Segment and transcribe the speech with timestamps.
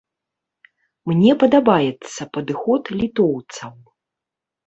[1.09, 3.75] Мне падабаецца падыход літоўцаў.